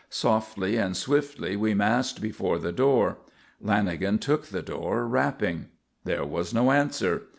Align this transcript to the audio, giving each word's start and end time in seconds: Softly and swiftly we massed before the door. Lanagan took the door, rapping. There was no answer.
Softly 0.09 0.77
and 0.77 0.97
swiftly 0.97 1.55
we 1.55 1.75
massed 1.75 2.23
before 2.23 2.57
the 2.57 2.71
door. 2.71 3.17
Lanagan 3.63 4.19
took 4.19 4.47
the 4.47 4.63
door, 4.63 5.05
rapping. 5.07 5.67
There 6.05 6.25
was 6.25 6.55
no 6.55 6.71
answer. 6.71 7.27